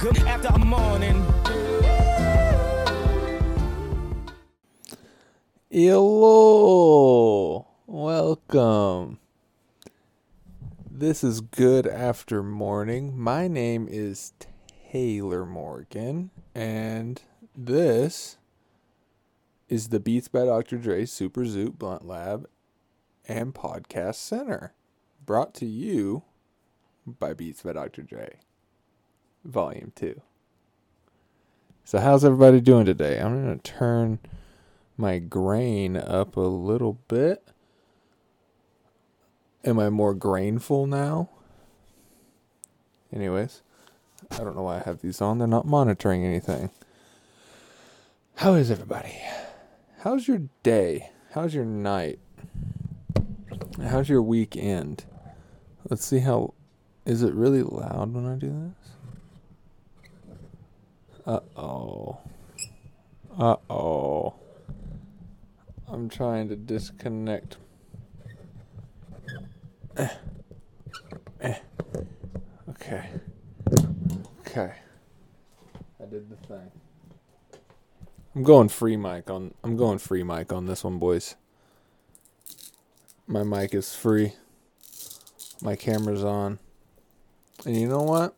[0.00, 1.22] Good after morning.
[5.68, 9.18] Hello, welcome.
[10.90, 13.18] This is Good After Morning.
[13.18, 14.32] My name is
[14.90, 17.20] Taylor Morgan, and
[17.54, 18.38] this
[19.68, 20.78] is the Beats by Dr.
[20.78, 22.48] Dre Super Zoot Blunt Lab
[23.28, 24.72] and Podcast Center,
[25.26, 26.22] brought to you
[27.06, 28.00] by Beats by Dr.
[28.00, 28.38] Dre,
[29.44, 30.20] Volume 2.
[31.84, 33.18] So, how's everybody doing today?
[33.18, 34.18] I'm going to turn
[34.96, 37.42] my grain up a little bit.
[39.64, 41.30] Am I more grainful now?
[43.12, 43.62] Anyways,
[44.30, 45.38] I don't know why I have these on.
[45.38, 46.70] They're not monitoring anything.
[48.36, 49.20] How is everybody?
[50.00, 51.10] How's your day?
[51.32, 52.18] How's your night?
[53.82, 55.04] How's your weekend?
[55.88, 56.54] Let's see how.
[57.06, 58.99] Is it really loud when I do this?
[61.30, 62.18] Uh oh.
[63.38, 64.34] Uh oh.
[65.86, 67.56] I'm trying to disconnect.
[69.96, 70.08] Eh.
[71.40, 71.54] Eh.
[72.70, 73.10] Okay.
[74.40, 74.72] Okay.
[76.02, 76.72] I did the thing.
[78.34, 81.36] I'm going free mic on I'm going free mic on this one, boys.
[83.28, 84.32] My mic is free.
[85.62, 86.58] My camera's on.
[87.64, 88.34] And you know what?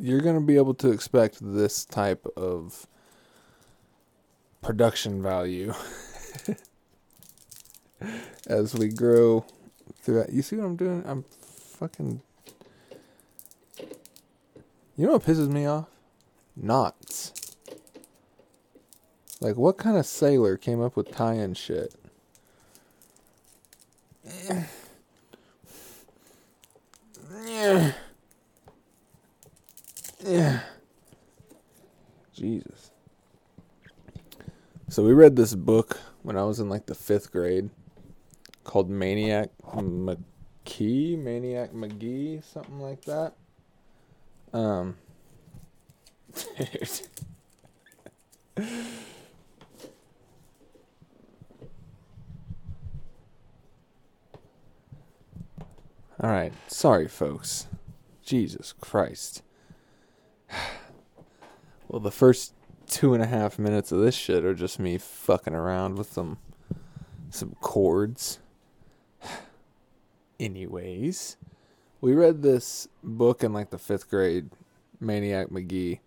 [0.00, 2.86] You're going to be able to expect this type of
[4.62, 5.74] production value
[8.46, 9.44] as we grow
[10.00, 10.32] throughout.
[10.32, 11.04] You see what I'm doing?
[11.06, 11.24] I'm
[11.78, 12.22] fucking.
[14.96, 15.88] You know what pisses me off?
[16.56, 17.32] Knots.
[19.40, 21.94] Like, what kind of sailor came up with tie-in shit?
[27.44, 27.92] Yeah.
[30.24, 30.60] Yeah.
[32.34, 32.90] Jesus.
[34.88, 37.70] So we read this book when I was in like the fifth grade
[38.64, 43.34] called Maniac McKee, Maniac Magee, something like that.
[44.52, 44.96] Um,
[56.20, 57.68] All right, sorry, folks.
[58.24, 59.42] Jesus Christ.
[61.90, 62.52] Well, the first
[62.86, 66.36] two and a half minutes of this shit are just me fucking around with some
[67.30, 68.40] some chords.
[70.40, 71.38] Anyways,
[72.00, 74.50] we read this book in like the fifth grade,
[75.00, 76.00] Maniac Magee.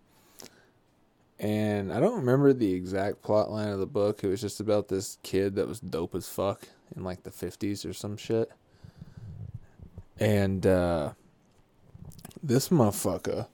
[1.40, 4.24] And I don't remember the exact plot line of the book.
[4.24, 7.90] It was just about this kid that was dope as fuck in like the 50s
[7.90, 8.52] or some shit.
[10.20, 11.14] And uh,
[12.44, 13.48] this motherfucker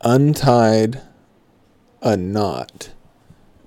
[0.00, 1.00] untied
[2.02, 2.90] a knot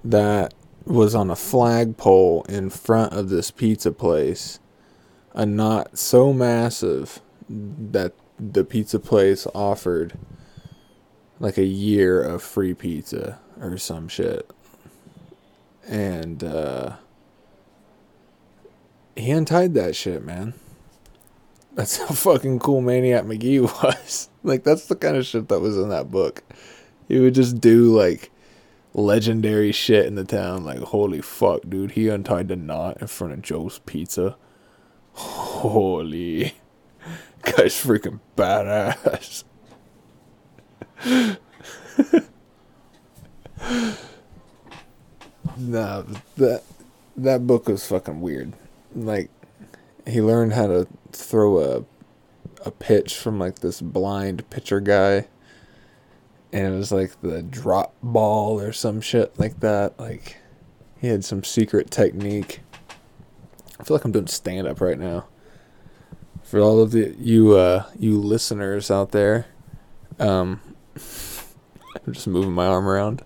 [0.03, 0.53] that
[0.86, 4.59] was on a flagpole in front of this pizza place.
[5.34, 10.18] A knot so massive that the pizza place offered
[11.40, 14.50] like a year of free pizza or some shit.
[15.88, 16.97] And uh
[19.16, 20.53] he untied that shit, man.
[21.74, 24.30] That's how fucking cool Maniac Magee was.
[24.44, 26.44] like that's the kind of shit that was in that book.
[27.08, 28.32] He would just do like
[28.94, 30.64] legendary shit in the town.
[30.64, 34.36] Like holy fuck, dude, he untied the knot in front of Joe's Pizza.
[35.14, 36.56] Holy,
[37.44, 39.44] guy's freaking badass.
[45.58, 46.03] nah,
[46.38, 46.64] that
[47.18, 48.53] that book was fucking weird.
[48.96, 49.30] Like
[50.07, 51.85] he learned how to throw a
[52.66, 55.28] a pitch from like this blind pitcher guy.
[56.53, 60.00] And it was like the drop ball or some shit like that.
[60.00, 60.38] Like
[61.00, 62.61] he had some secret technique.
[63.79, 65.25] I feel like i'm doing stand up right now.
[66.43, 69.47] For all of the you uh you listeners out there
[70.20, 70.59] um
[70.96, 73.23] i'm just moving my arm around.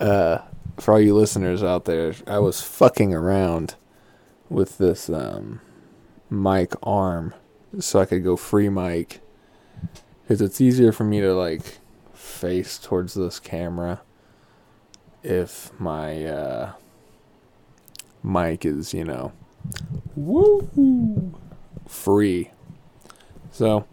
[0.00, 0.38] Uh
[0.78, 3.74] for all you listeners out there i was fucking around
[4.48, 5.60] with this um
[6.32, 7.34] mic arm
[7.78, 9.20] so I could go free mic
[10.22, 11.78] because it's easier for me to like
[12.14, 14.00] face towards this camera
[15.22, 16.72] if my uh,
[18.22, 19.32] mic is you know
[20.16, 21.38] woo
[21.86, 22.50] free.
[23.50, 23.86] So,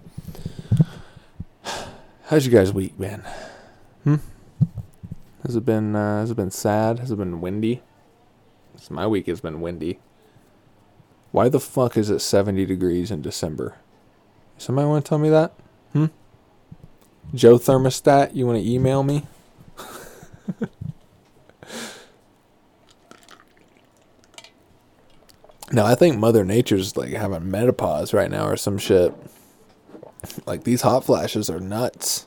[2.24, 3.24] how's you guys' week been?
[4.06, 4.16] Hmm.
[5.46, 7.00] Has it been uh, has it been sad?
[7.00, 7.82] Has it been windy?
[8.90, 10.00] My week has been windy.
[11.32, 13.76] Why the fuck is it 70 degrees in December?
[14.58, 15.54] Somebody want to tell me that?
[15.94, 16.08] Hmm?
[17.34, 19.28] Joe Thermostat, you want to email me?
[25.72, 29.14] now, I think Mother Nature's like having menopause right now or some shit.
[30.46, 32.26] Like these hot flashes are nuts.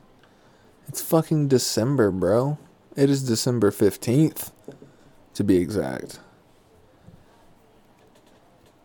[0.87, 2.59] It's fucking December, bro.
[2.97, 4.53] It is December 15th
[5.35, 6.21] to be exact.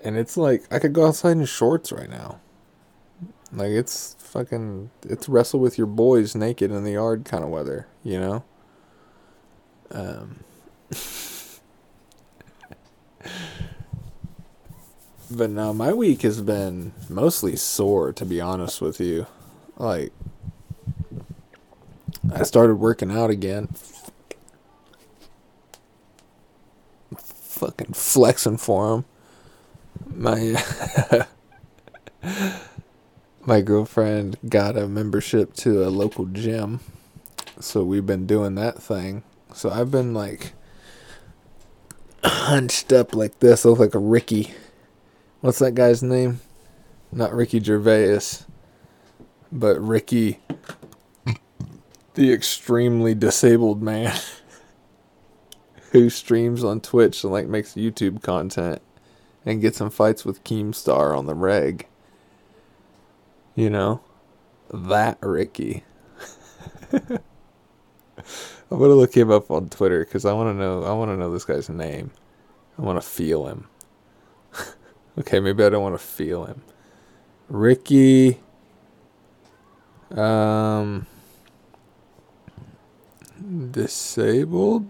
[0.01, 2.39] And it's like I could go outside in shorts right now.
[3.51, 7.87] Like it's fucking it's wrestle with your boys naked in the yard kind of weather,
[8.03, 8.43] you know?
[9.91, 10.43] Um
[15.29, 19.27] But no, my week has been mostly sore to be honest with you.
[19.77, 20.13] Like
[22.33, 23.69] I started working out again.
[27.17, 29.05] Fucking flexing for him.
[30.17, 30.63] My
[33.45, 36.79] my girlfriend got a membership to a local gym.
[37.59, 39.21] So we've been doing that thing.
[39.53, 40.53] So I've been like
[42.23, 43.63] hunched up like this.
[43.63, 44.55] I look like a Ricky.
[45.41, 46.39] What's that guy's name?
[47.11, 48.43] Not Ricky Gervais,
[49.51, 50.39] but Ricky,
[52.15, 54.17] the extremely disabled man
[55.91, 58.81] who streams on Twitch and like makes YouTube content
[59.47, 61.87] and get some fights with Keemstar on the reg.
[63.55, 64.01] You know,
[64.71, 65.85] that Ricky.
[66.91, 67.21] I'm
[68.69, 70.83] gonna look him up on Twitter because I want to know.
[70.83, 72.11] I want to know this guy's name.
[72.77, 73.69] I want to feel him.
[75.19, 76.61] okay, maybe I don't want to feel him.
[77.47, 78.41] Ricky.
[80.11, 81.07] Um.
[83.71, 84.87] Disabled.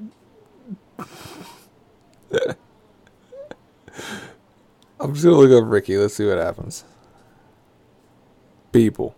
[4.99, 5.97] I'm just gonna look up Ricky.
[5.97, 6.83] Let's see what happens.
[8.71, 9.15] People.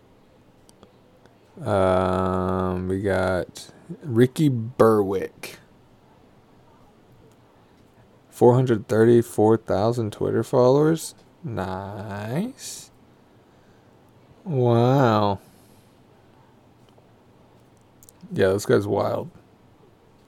[1.63, 3.71] Um, we got
[4.03, 5.59] Ricky Berwick.
[8.29, 11.15] 434,000 Twitter followers.
[11.43, 12.91] Nice.
[14.45, 15.39] Wow.
[18.31, 19.29] Yeah, this guy's wild.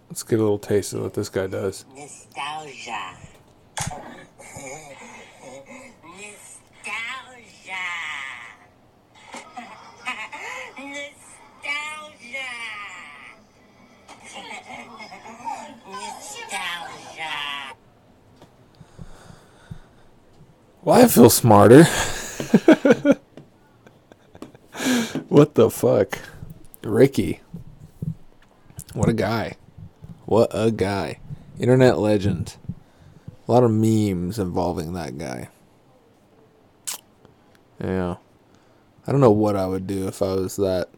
[0.09, 1.85] Let's get a little taste of what this guy does.
[1.95, 3.15] Nostalgia.
[20.83, 21.83] Well, I feel smarter.
[25.29, 26.17] what the fuck?
[26.81, 27.41] Ricky.
[28.93, 29.57] What a guy.
[30.25, 31.19] What a guy.
[31.59, 32.55] Internet legend.
[33.47, 35.49] A lot of memes involving that guy.
[37.79, 38.15] Yeah.
[39.05, 40.89] I don't know what I would do if I was that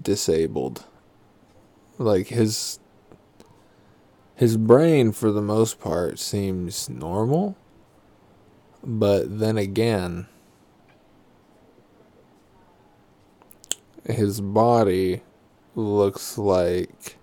[0.00, 0.84] disabled.
[1.98, 2.78] Like his
[4.34, 7.58] his brain for the most part seems normal
[8.84, 10.26] but then again,
[14.04, 15.22] his body
[15.74, 17.16] looks like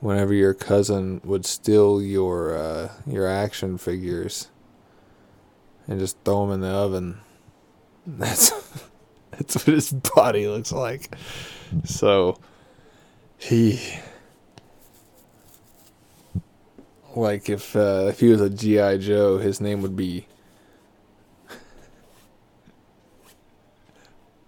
[0.00, 4.48] whenever your cousin would steal your uh, your action figures
[5.86, 7.20] and just throw them in the oven.
[8.06, 8.52] That's
[9.30, 11.16] that's what his body looks like.
[11.84, 12.38] So
[13.38, 13.80] he
[17.16, 20.26] like if uh, if he was a GI Joe, his name would be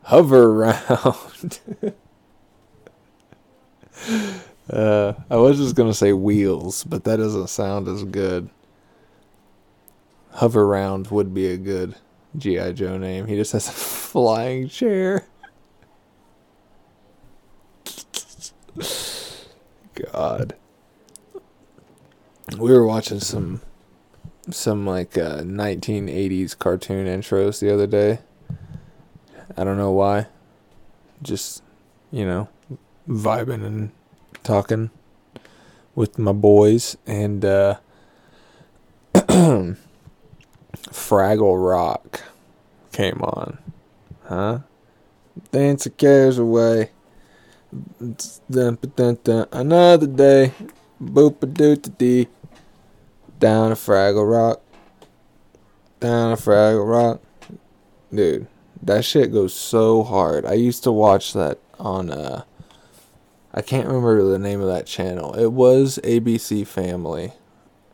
[0.07, 1.59] hover round.
[4.71, 8.49] uh, I was just gonna say wheels, but that doesn't sound as good.
[10.31, 11.97] Hover round would be a good
[12.39, 13.27] GI Joe name.
[13.27, 15.27] He just has a flying chair.
[20.13, 20.55] God.
[22.57, 23.61] We were watching some
[24.51, 28.21] some like uh, 1980s cartoon intros the other day
[29.57, 30.27] I don't know why.
[31.23, 31.63] Just,
[32.11, 32.49] you know,
[33.09, 33.93] vibing and
[34.43, 34.91] talking
[35.95, 37.77] with my boys and uh
[40.91, 42.23] Fraggle Rock
[42.93, 43.59] came on.
[44.25, 44.59] Huh?
[45.53, 46.91] Dance the cares away.
[48.01, 50.53] Another day.
[51.03, 52.29] Boop a doo dee.
[53.39, 54.63] Down a Fraggle Rock.
[56.01, 57.21] Down a Fraggle Rock.
[58.13, 58.47] Dude.
[58.83, 60.45] That shit goes so hard.
[60.45, 62.45] I used to watch that on uh
[63.53, 65.33] I can't remember the name of that channel.
[65.35, 67.33] It was ABC Family.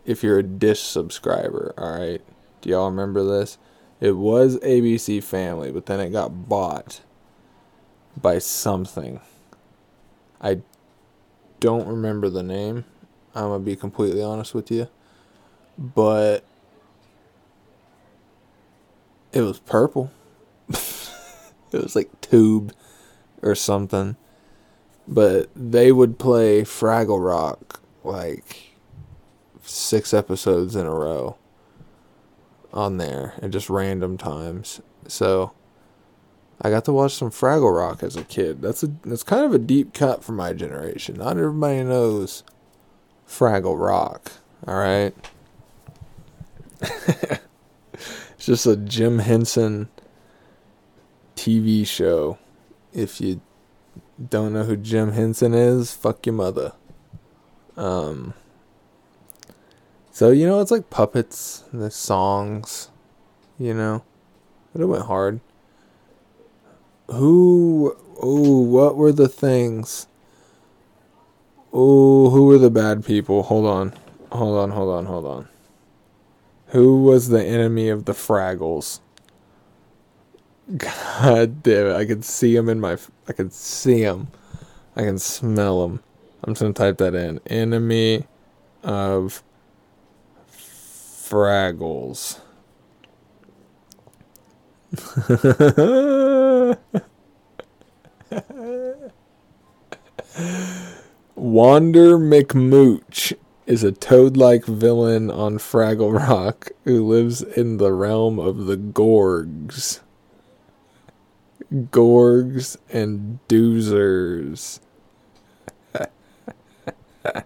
[0.05, 2.21] If you're a Dish subscriber, all right.
[2.61, 3.59] Do y'all remember this?
[4.01, 7.03] It was ABC Family, but then it got bought
[8.21, 9.21] by something.
[10.41, 10.63] I
[11.61, 12.85] don't remember the name.
[13.33, 14.89] I'm gonna be completely honest with you,
[15.79, 16.45] but
[19.33, 20.11] it was purple.
[20.69, 22.75] it was like tube
[23.43, 24.17] or something.
[25.09, 28.75] But they would play Fraggle Rock like
[29.63, 31.37] six episodes in a row
[32.73, 34.81] on there at just random times.
[35.09, 35.53] So
[36.61, 38.63] I got to watch some Fraggle Rock as a kid.
[38.63, 41.17] That's a that's kind of a deep cut for my generation.
[41.17, 42.45] Not everybody knows
[43.27, 44.33] Fraggle Rock.
[44.67, 45.15] All right.
[46.81, 47.41] it's
[48.47, 49.89] just a Jim Henson
[51.43, 52.39] TV show.
[52.93, 53.41] If you
[54.31, 56.73] don't know who Jim Henson is, fuck your mother.
[57.77, 58.35] Um
[60.13, 62.91] so you know it's like puppets, the songs,
[63.59, 64.05] you know.
[64.73, 65.41] But it went hard.
[67.09, 70.07] Who oh, what were the things?
[71.73, 73.43] Oh, who were the bad people?
[73.43, 73.95] Hold on.
[74.31, 75.49] Hold on, hold on, hold on.
[76.69, 79.01] Who was the enemy of the Fraggles?
[80.77, 81.97] God damn it.
[81.97, 82.97] I can see him in my.
[83.29, 84.29] I can see him.
[84.97, 86.03] I can smell him.
[86.45, 87.41] I'm just to type that in.
[87.47, 88.27] Enemy
[88.83, 89.43] of
[90.53, 92.41] Fraggles.
[101.35, 103.33] Wander McMooch
[103.67, 108.77] is a toad like villain on Fraggle Rock who lives in the realm of the
[108.77, 110.02] Gorgs.
[111.73, 114.81] Gorgs and Doozers.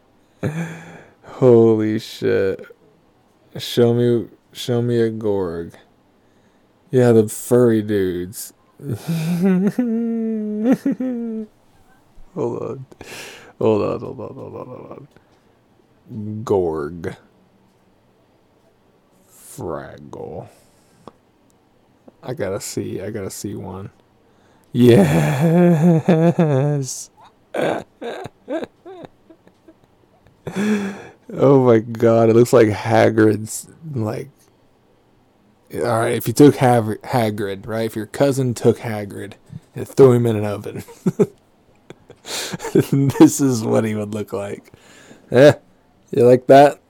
[1.24, 2.66] Holy shit.
[3.56, 5.74] Show me show me a Gorg.
[6.90, 8.52] Yeah, the furry dudes.
[12.34, 12.86] hold on.
[13.58, 15.08] Hold on, hold on, hold on, hold
[16.10, 16.42] on.
[16.42, 17.16] Gorg.
[19.30, 20.48] Fraggle.
[22.22, 23.00] I gotta see.
[23.00, 23.90] I gotta see one.
[24.76, 27.10] Yes.
[27.54, 27.82] oh
[31.64, 32.28] my god!
[32.28, 34.28] It looks like Hagrid's like.
[35.74, 37.86] All right, if you took Hag- Hagrid, right?
[37.86, 39.32] If your cousin took Hagrid
[39.74, 40.84] and threw him in an oven,
[43.18, 44.74] this is what he would look like.
[45.30, 45.54] Eh,
[46.10, 46.82] you like that?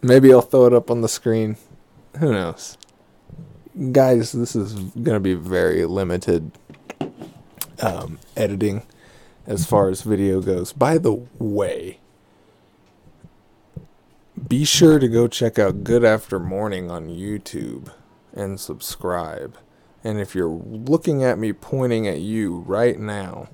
[0.00, 1.58] Maybe I'll throw it up on the screen.
[2.20, 2.78] Who knows?
[3.90, 6.52] Guys, this is going to be very limited
[7.82, 8.84] um, editing
[9.48, 10.72] as far as video goes.
[10.72, 11.98] By the way,
[14.46, 17.92] be sure to go check out Good After Morning on YouTube
[18.32, 19.58] and subscribe.
[20.04, 23.48] And if you're looking at me pointing at you right now,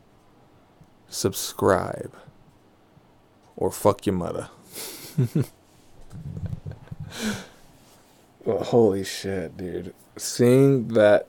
[1.09, 2.15] subscribe
[3.57, 4.51] or fuck your mother.
[8.45, 9.95] well, holy shit, dude.
[10.17, 11.29] Seeing that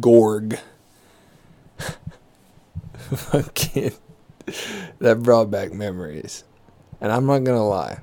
[0.00, 0.58] Gorg
[2.96, 3.92] fucking
[4.98, 6.44] that brought back memories.
[7.00, 8.00] And I'm not gonna lie.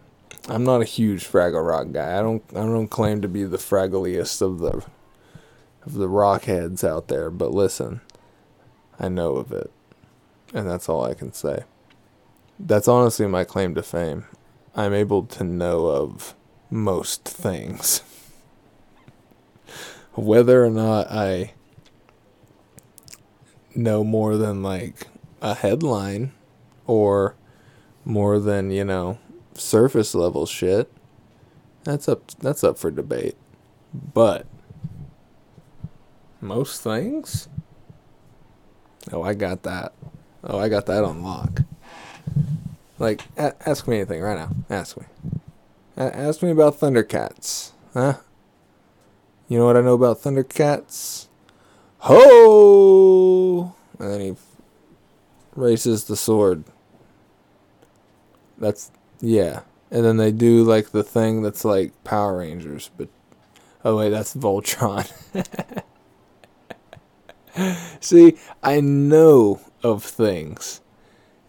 [0.49, 2.17] I'm not a huge Fraggle Rock guy.
[2.17, 4.83] I don't I don't claim to be the fraggliest of the
[5.85, 8.01] of the rockheads out there, but listen,
[8.99, 9.71] I know of it.
[10.53, 11.63] And that's all I can say.
[12.59, 14.25] That's honestly my claim to fame.
[14.75, 16.35] I'm able to know of
[16.71, 18.01] most things.
[20.13, 21.53] Whether or not I
[23.75, 25.07] know more than like
[25.41, 26.31] a headline
[26.87, 27.35] or
[28.03, 29.19] more than, you know,
[29.53, 30.91] surface level shit,
[31.83, 33.35] that's up that's up for debate.
[33.93, 34.45] But
[36.39, 37.47] most things?
[39.11, 39.93] Oh, I got that.
[40.43, 41.61] Oh, I got that on lock.
[42.99, 44.55] Like, a- ask me anything right now.
[44.69, 45.05] Ask me.
[45.97, 47.71] Ask me about Thundercats.
[47.93, 48.15] Huh?
[49.47, 51.27] You know what I know about Thundercats?
[51.99, 53.75] Ho!
[53.99, 54.35] And then he
[55.55, 56.63] races the sword.
[58.57, 59.61] That's, yeah.
[59.89, 63.09] And then they do, like, the thing that's like Power Rangers, but.
[63.83, 65.11] Oh, wait, that's Voltron.
[67.99, 70.81] See, I know of things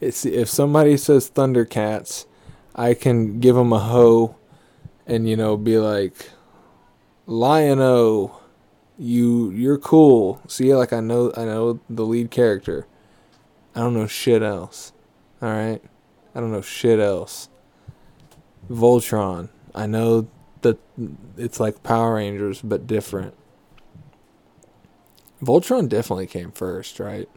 [0.03, 2.27] it's if somebody says Thundercats,
[2.75, 4.37] I can give him a hoe,
[5.07, 6.31] and you know be like,
[7.27, 8.41] Lion-O,
[8.99, 10.41] you you're cool.
[10.49, 12.87] See, like I know I know the lead character.
[13.75, 14.93] I don't know shit else.
[15.41, 15.83] All right,
[16.35, 17.49] I don't know shit else.
[18.71, 20.29] Voltron, I know
[20.63, 20.79] that
[21.37, 23.35] it's like Power Rangers but different.
[25.43, 27.29] Voltron definitely came first, right?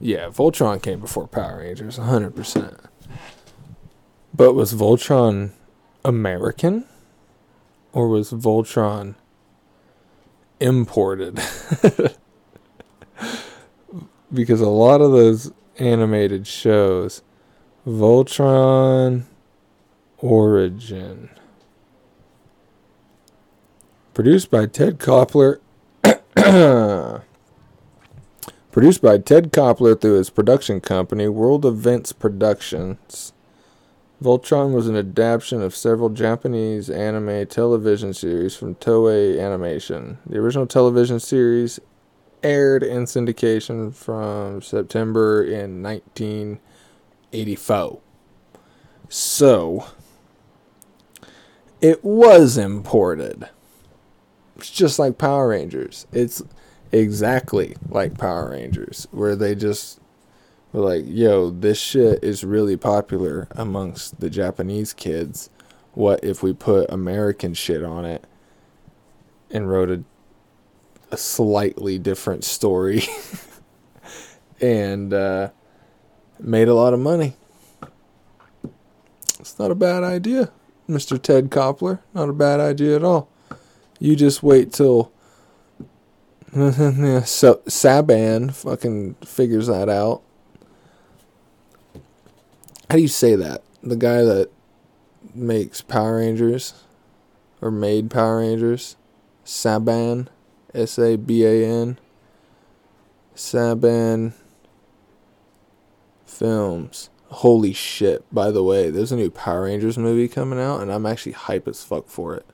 [0.00, 2.78] Yeah, Voltron came before Power Rangers, 100%.
[4.34, 5.50] But was Voltron
[6.04, 6.84] American?
[7.92, 9.16] Or was Voltron
[10.60, 11.40] imported?
[14.32, 17.22] because a lot of those animated shows,
[17.86, 19.24] Voltron
[20.18, 21.30] Origin.
[24.14, 25.60] Produced by Ted Koplar.
[28.78, 33.32] Produced by Ted Koplar through his production company, World Events Productions.
[34.22, 40.18] Voltron was an adaptation of several Japanese anime television series from Toei Animation.
[40.24, 41.80] The original television series
[42.44, 48.00] aired in syndication from September in 1984.
[49.08, 49.86] So,
[51.80, 53.48] it was imported.
[54.54, 56.06] It's just like Power Rangers.
[56.12, 56.44] It's
[56.92, 60.00] exactly like Power Rangers, where they just
[60.72, 65.50] were like, yo, this shit is really popular amongst the Japanese kids.
[65.92, 68.24] What if we put American shit on it
[69.50, 70.04] and wrote a,
[71.10, 73.02] a slightly different story
[74.60, 75.50] and uh,
[76.38, 77.34] made a lot of money?
[79.40, 80.50] It's not a bad idea.
[80.88, 81.20] Mr.
[81.20, 82.00] Ted Koplar.
[82.14, 83.28] Not a bad idea at all.
[83.98, 85.12] You just wait till
[87.26, 90.22] so Saban fucking figures that out.
[92.90, 93.62] How do you say that?
[93.82, 94.50] The guy that
[95.34, 96.74] makes Power Rangers
[97.60, 98.96] or made Power Rangers,
[99.44, 100.28] Saban,
[100.74, 101.98] S A B A N,
[103.34, 104.32] Saban
[106.24, 110.90] Films holy shit, by the way, there's a new Power Rangers movie coming out, and
[110.90, 112.46] I'm actually hype as fuck for it.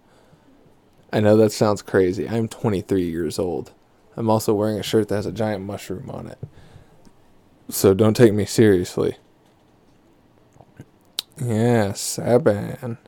[1.12, 2.28] I know that sounds crazy.
[2.28, 3.72] I'm 23 years old.
[4.16, 6.38] I'm also wearing a shirt that has a giant mushroom on it.
[7.68, 9.16] So don't take me seriously.
[11.38, 12.98] Yeah, Saban.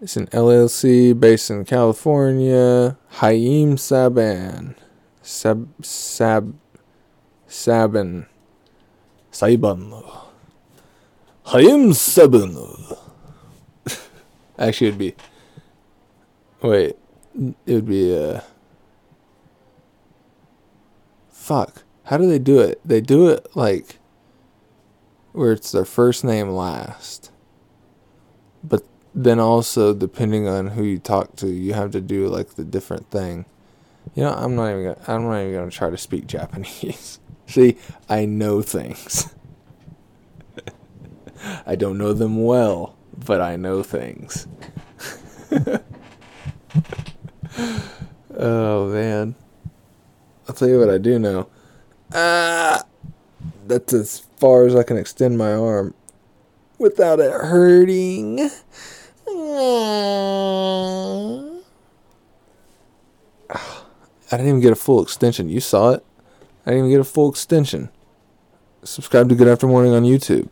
[0.00, 2.96] It's an LLC based in California.
[3.08, 4.76] Haim Saban.
[5.22, 6.54] Sab Sab
[7.48, 8.26] Saban.
[9.32, 9.90] Saiban.
[11.46, 12.98] Hayim Saban.
[14.58, 15.14] Actually, it'd be.
[16.62, 16.96] Wait.
[17.66, 18.40] It would be, uh.
[21.40, 21.84] Fuck.
[22.04, 22.82] How do they do it?
[22.84, 23.96] They do it like.
[25.32, 27.32] Where it's their first name last.
[28.62, 32.64] But then also, depending on who you talk to, you have to do like the
[32.64, 33.46] different thing.
[34.14, 37.20] You know, I'm not even gonna, I'm not even gonna try to speak Japanese.
[37.46, 39.34] See, I know things.
[41.66, 44.46] I don't know them well, but I know things.
[48.36, 49.36] oh man.
[50.50, 51.46] I'll tell you what I do know.
[52.12, 52.82] Ah,
[53.68, 55.94] that's as far as I can extend my arm
[56.76, 58.50] without it hurting.
[59.28, 59.60] I
[64.32, 65.48] didn't even get a full extension.
[65.48, 66.04] You saw it.
[66.66, 67.90] I didn't even get a full extension.
[68.82, 70.48] Subscribe to Good After Morning on YouTube.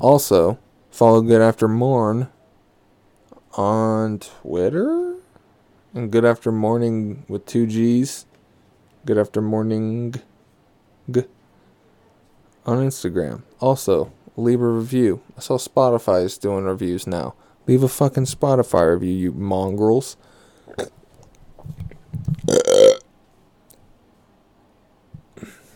[0.00, 0.58] Also,
[0.90, 2.30] follow Good After Morn
[3.52, 5.14] on Twitter.
[5.94, 8.26] And Good After Morning with two G's.
[9.06, 10.14] Good After Morning
[12.64, 13.42] on Instagram.
[13.60, 15.20] Also, leave a review.
[15.36, 17.34] I saw Spotify is doing reviews now.
[17.66, 20.16] Leave a fucking Spotify review, you mongrels.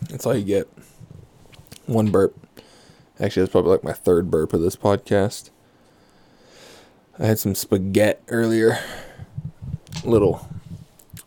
[0.09, 0.67] That's all you get.
[1.85, 2.35] One burp.
[3.19, 5.51] Actually, that's probably like my third burp of this podcast.
[7.19, 8.79] I had some spaghetti earlier.
[10.03, 10.47] Little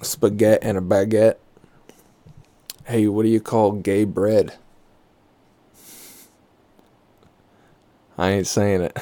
[0.01, 1.37] spaghetti and a baguette.
[2.85, 4.55] Hey, what do you call gay bread?
[8.18, 8.99] I ain't saying it.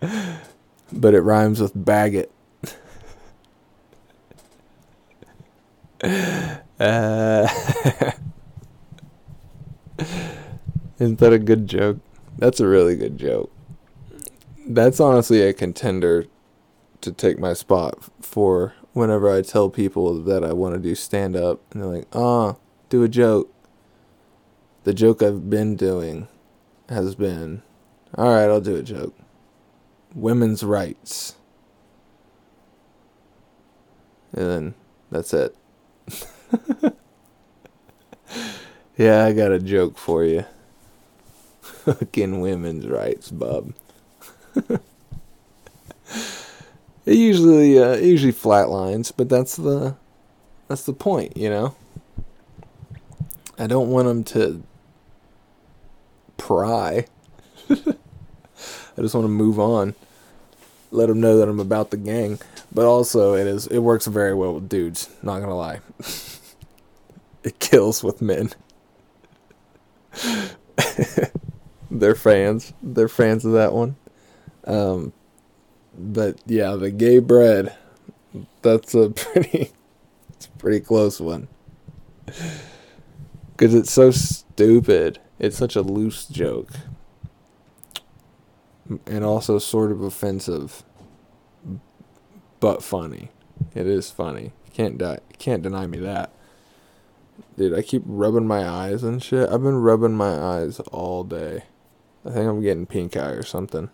[0.92, 2.28] but it rhymes with baguette.
[6.78, 7.48] Uh,
[10.98, 11.98] isn't that a good joke?
[12.36, 13.50] That's a really good joke.
[14.66, 16.26] That's honestly a contender
[17.00, 21.36] to take my spot for whenever I tell people that I want to do stand
[21.36, 22.58] up and they're like, "Ah, oh,
[22.88, 23.52] do a joke."
[24.84, 26.28] The joke I've been doing
[26.88, 27.62] has been,
[28.16, 29.14] "All right, I'll do a joke."
[30.14, 31.36] Women's rights.
[34.32, 34.74] And then
[35.10, 35.54] that's it.
[38.96, 40.44] yeah, I got a joke for you.
[41.62, 43.74] Fucking women's rights, bub.
[47.08, 49.96] it usually uh, usually flatlines, but that's the
[50.68, 51.74] that's the point, you know.
[53.58, 54.62] I don't want them to
[56.36, 57.06] pry.
[57.70, 57.74] I
[59.00, 59.94] just want to move on.
[60.90, 62.40] Let them know that I'm about the gang,
[62.70, 65.08] but also it is it works very well with dudes.
[65.22, 65.80] Not gonna lie,
[67.42, 68.50] it kills with men.
[71.90, 72.74] They're fans.
[72.82, 73.96] They're fans of that one.
[74.64, 75.14] Um,
[75.98, 77.76] but yeah, the gay bread.
[78.62, 79.72] That's a pretty,
[80.30, 81.48] it's a pretty close one.
[83.52, 85.18] Because it's so stupid.
[85.38, 86.70] It's such a loose joke.
[89.06, 90.84] And also sort of offensive.
[92.60, 93.30] But funny.
[93.74, 94.52] It is funny.
[94.72, 95.18] Can't die.
[95.38, 96.32] Can't deny me that.
[97.56, 99.48] Dude, I keep rubbing my eyes and shit.
[99.48, 101.64] I've been rubbing my eyes all day.
[102.24, 103.90] I think I'm getting pink eye or something.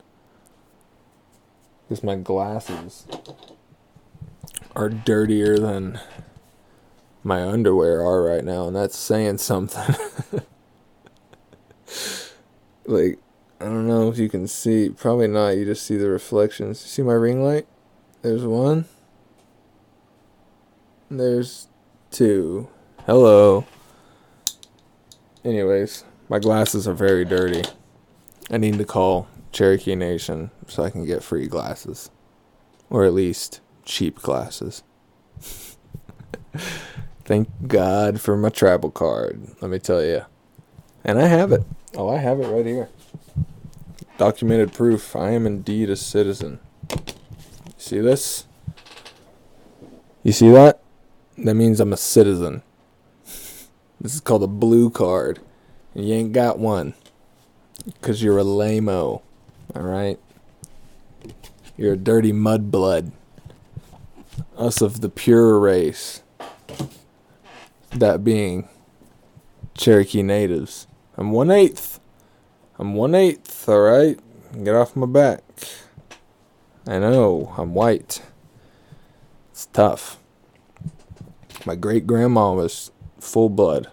[1.88, 3.06] Because my glasses
[4.74, 6.00] are dirtier than
[7.22, 9.94] my underwear are right now, and that's saying something.
[12.86, 13.18] like,
[13.60, 14.90] I don't know if you can see.
[14.90, 15.56] Probably not.
[15.56, 16.80] You just see the reflections.
[16.80, 17.66] See my ring light?
[18.22, 18.86] There's one.
[21.10, 21.68] There's
[22.10, 22.68] two.
[23.06, 23.66] Hello.
[25.44, 27.62] Anyways, my glasses are very dirty.
[28.50, 32.10] I need to call Cherokee Nation so I can get free glasses.
[32.90, 34.82] Or at least cheap glasses.
[37.24, 40.22] Thank God for my tribal card, let me tell you.
[41.04, 41.62] And I have it.
[41.94, 42.88] Oh, I have it right here.
[44.18, 46.60] Documented proof I am indeed a citizen.
[47.76, 48.46] See this?
[50.22, 50.82] You see that?
[51.38, 52.62] That means I'm a citizen.
[54.00, 55.40] This is called a blue card.
[55.94, 56.92] And you ain't got one.
[57.86, 58.44] Because you're a
[59.72, 59.80] lame-o.
[59.80, 60.18] Alright?
[61.76, 63.12] You're a dirty mudblood.
[64.56, 66.22] Us of the pure race.
[67.90, 68.68] That being
[69.74, 70.86] Cherokee natives.
[71.16, 72.00] I'm one eighth.
[72.78, 74.18] I'm one eighth, alright?
[74.62, 75.42] Get off my back.
[76.86, 78.22] I know, I'm white.
[79.50, 80.18] It's tough.
[81.64, 83.90] My great grandma was full blood.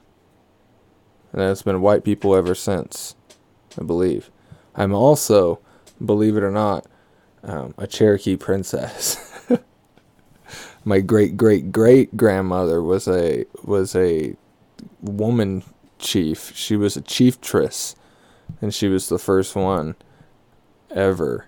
[1.32, 3.16] And it's been white people ever since,
[3.80, 4.30] I believe.
[4.76, 5.60] I'm also,
[6.04, 6.86] believe it or not,
[7.44, 9.48] um, a Cherokee princess.
[10.86, 14.36] My great great great grandmother was a was a
[15.02, 15.64] woman
[16.00, 16.56] chief.
[16.56, 17.96] She was a chieftress,
[18.62, 19.96] and she was the first one
[20.90, 21.46] ever.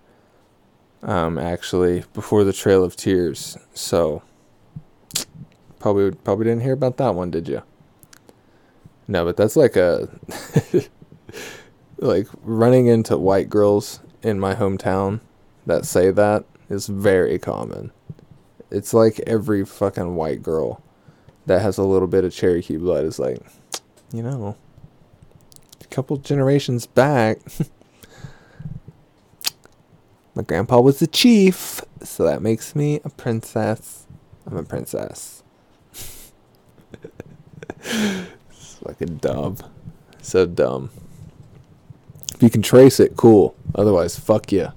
[1.02, 3.58] Um, actually, before the Trail of Tears.
[3.74, 4.22] So
[5.80, 7.64] probably probably didn't hear about that one, did you?
[9.08, 10.08] No, but that's like a
[12.04, 15.20] like running into white girls in my hometown
[15.66, 17.92] that say that is very common.
[18.72, 20.82] It's like every fucking white girl
[21.46, 23.40] that has a little bit of Cherokee blood is like,
[24.12, 24.56] you know,
[25.82, 27.40] a couple generations back,
[30.36, 34.08] my grandpa was the chief, so that makes me a princess.
[34.46, 35.44] I'm a princess.
[37.84, 39.64] it's like a dub.
[40.22, 40.90] So dumb.
[42.44, 43.56] You can trace it, cool.
[43.74, 44.74] Otherwise, fuck you.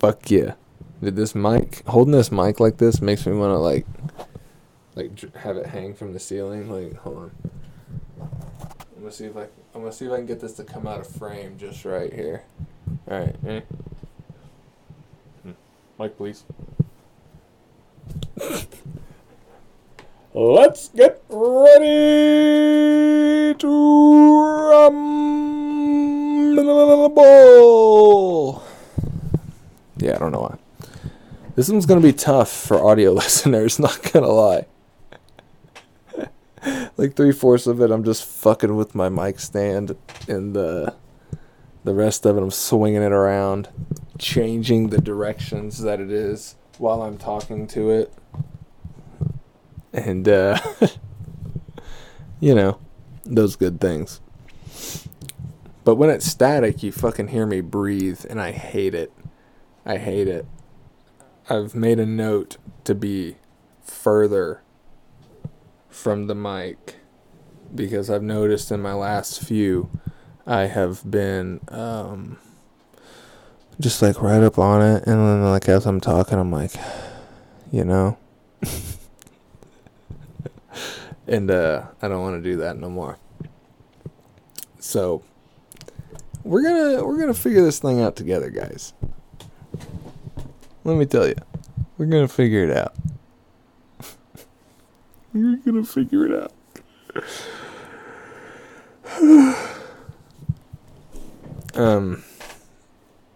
[0.00, 0.54] Fuck you.
[1.00, 3.86] Did this mic holding this mic like this makes me want to like
[4.96, 6.68] like have it hang from the ceiling?
[6.68, 7.30] Like, hold on.
[8.20, 10.88] I'm gonna see if I I'm gonna see if I can get this to come
[10.88, 12.42] out of frame just right here.
[13.08, 13.64] All right, ready?
[15.44, 15.52] Hmm.
[15.96, 16.42] Mic, please.
[20.36, 21.84] Let's get ready
[23.54, 25.14] to rumble.
[29.96, 30.56] Yeah, I don't know why.
[31.54, 33.78] This one's gonna be tough for audio listeners.
[33.78, 34.66] Not gonna lie.
[36.96, 39.94] like three fourths of it, I'm just fucking with my mic stand,
[40.26, 40.96] and the
[41.84, 43.68] the rest of it, I'm swinging it around,
[44.18, 48.12] changing the directions that it is while I'm talking to it
[49.94, 50.58] and uh,
[52.40, 52.78] you know
[53.24, 54.20] those good things.
[55.84, 59.12] But when it's static, you fucking hear me breathe, and I hate it.
[59.86, 60.46] I hate it.
[61.48, 63.36] I've made a note to be
[63.82, 64.62] further
[65.90, 66.96] from the mic
[67.74, 69.90] because I've noticed in my last few,
[70.46, 72.38] I have been um,
[73.78, 76.72] just like right up on it, and then like as I'm talking, I'm like,
[77.70, 78.16] you know.
[81.26, 83.18] and uh, I don't want to do that no more.
[84.78, 85.22] So
[86.42, 88.92] we're gonna we're gonna figure this thing out together, guys.
[90.84, 91.36] let me tell you,
[91.96, 92.94] we're gonna figure it out.
[95.32, 96.52] we're gonna figure it out.
[101.74, 102.22] um,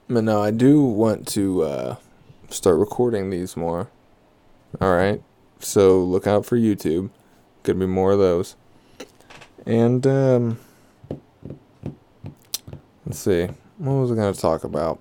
[0.09, 1.97] but no, I do want to uh,
[2.51, 3.89] start recording these more.
[4.83, 5.23] All right,
[5.61, 7.09] so look out for YouTube.
[7.69, 8.57] Gonna be more of those.
[9.67, 10.59] And um,
[13.05, 14.99] let's see, what was I gonna talk about?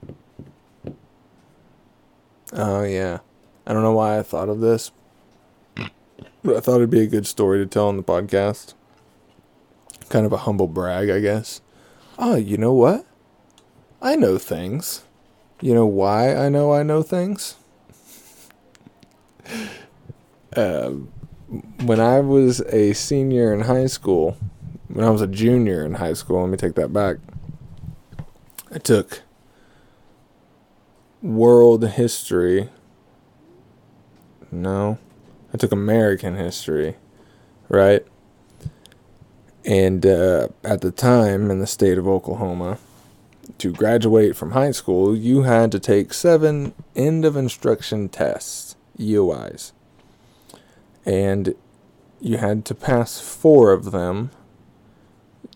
[2.52, 3.20] Oh yeah,
[3.66, 4.92] I don't know why I thought of this,
[6.44, 8.74] but I thought it'd be a good story to tell on the podcast.
[10.10, 11.62] Kind of a humble brag, I guess.
[12.20, 13.06] Oh, you know what?
[14.02, 15.06] I know things.
[15.62, 17.56] You know why I know I know things?
[20.54, 20.92] uh,
[21.48, 24.38] when I was a senior in high school,
[24.88, 27.18] when I was a junior in high school, let me take that back.
[28.72, 29.22] I took
[31.22, 32.70] world history.
[34.52, 34.98] No,
[35.54, 36.96] I took American history,
[37.70, 38.06] right?
[39.66, 42.78] And uh, at the time in the state of Oklahoma,
[43.58, 49.72] to graduate from high school, you had to take seven end of instruction tests, EOIs.
[51.08, 51.56] And
[52.20, 54.30] you had to pass four of them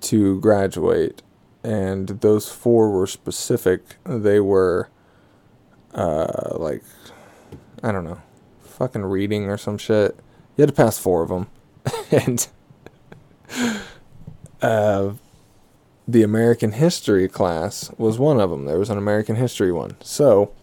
[0.02, 1.22] to graduate.
[1.64, 3.98] And those four were specific.
[4.06, 4.90] They were,
[5.94, 6.84] uh, like,
[7.84, 8.22] I don't know,
[8.62, 10.16] fucking reading or some shit.
[10.56, 11.48] You had to pass four of them.
[12.12, 12.48] and,
[14.62, 15.14] uh,
[16.08, 18.66] the American history class was one of them.
[18.66, 19.98] There was an American history one.
[20.02, 20.54] So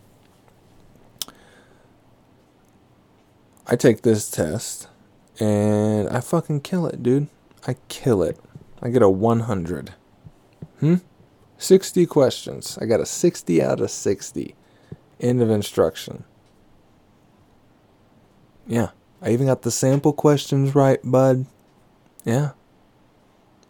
[3.68, 4.88] I take this test
[5.38, 7.28] and I fucking kill it, dude.
[7.66, 8.38] I kill it.
[8.80, 9.92] I get a 100.
[10.80, 10.96] Hmm?
[11.58, 12.78] 60 questions.
[12.80, 14.54] I got a 60 out of 60.
[15.20, 16.24] End of instruction.
[18.66, 18.90] Yeah.
[19.20, 21.44] I even got the sample questions right, bud.
[22.24, 22.52] Yeah.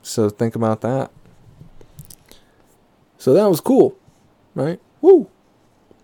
[0.03, 1.11] So think about that.
[3.17, 3.97] So that was cool,
[4.55, 4.81] right?
[5.01, 5.29] Woo!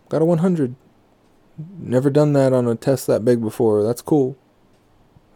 [0.09, 0.75] Got a 100.
[1.57, 3.83] Never done that on a test that big before.
[3.85, 4.37] That's cool.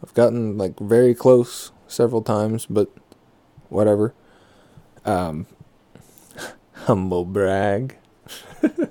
[0.02, 2.90] I've gotten like very close several times, but
[3.68, 4.14] whatever.
[5.04, 5.46] Um,
[6.72, 7.96] humble brag.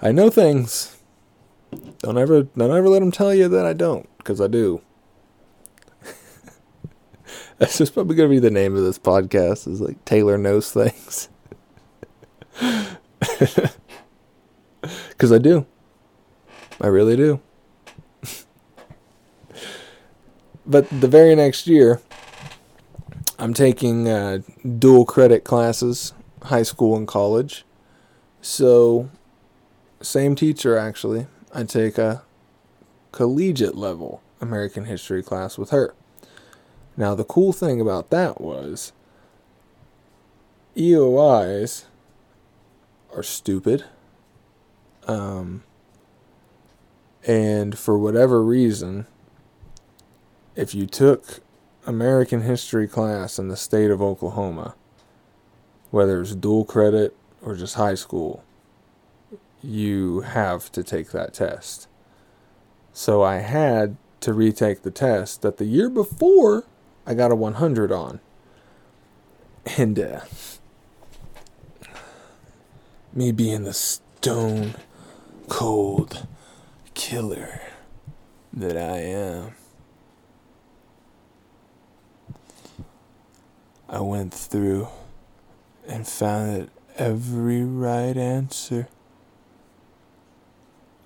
[0.00, 0.96] I know things.
[1.98, 4.80] Don't ever, don't ever let them tell you that I don't, because I do.
[7.58, 9.66] That's just probably gonna be the name of this podcast.
[9.66, 11.28] Is like Taylor knows things.
[14.80, 15.66] Because I do.
[16.80, 17.40] I really do.
[20.66, 22.00] but the very next year,
[23.38, 24.40] I'm taking uh,
[24.78, 26.12] dual credit classes,
[26.44, 27.64] high school and college.
[28.40, 29.10] So,
[30.00, 31.26] same teacher actually.
[31.52, 32.22] I take a
[33.12, 35.94] collegiate level American history class with her.
[36.96, 38.92] Now, the cool thing about that was
[40.76, 41.84] EOIs
[43.14, 43.84] are stupid.
[45.06, 45.62] Um,
[47.28, 49.06] and for whatever reason,
[50.56, 51.40] if you took
[51.86, 54.74] American history class in the state of Oklahoma,
[55.90, 58.42] whether it's dual credit or just high school,
[59.62, 61.86] you have to take that test.
[62.94, 66.64] So I had to retake the test that the year before
[67.06, 68.20] I got a 100 on.
[69.76, 70.20] And uh,
[73.12, 74.76] me being the stone
[75.48, 76.26] cold
[76.98, 77.60] killer
[78.52, 79.54] that I am.
[83.88, 84.88] I went through
[85.86, 88.88] and found that every right answer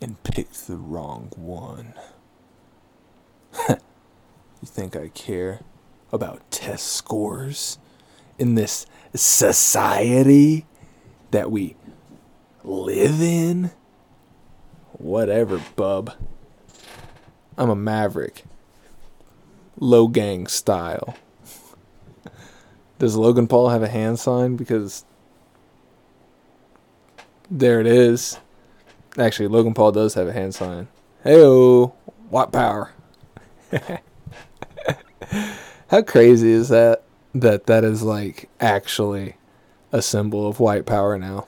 [0.00, 1.92] and picked the wrong one.
[3.68, 3.76] you
[4.64, 5.60] think I care
[6.10, 7.78] about test scores
[8.38, 10.64] in this society
[11.32, 11.76] that we
[12.64, 13.72] live in?
[14.98, 16.14] Whatever, bub.
[17.56, 18.44] I'm a maverick.
[19.80, 21.16] Logang style.
[22.98, 24.56] Does Logan Paul have a hand sign?
[24.56, 25.04] Because
[27.50, 28.38] there it is.
[29.18, 30.88] Actually, Logan Paul does have a hand sign.
[31.22, 31.92] Heyo,
[32.30, 32.92] white power.
[35.88, 37.02] How crazy is that?
[37.34, 39.36] That that is like actually
[39.90, 41.46] a symbol of white power now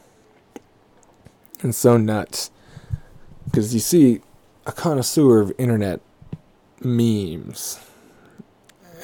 [1.64, 2.50] and so nuts
[3.54, 4.20] because you see
[4.66, 6.00] a connoisseur of internet
[6.80, 7.78] memes,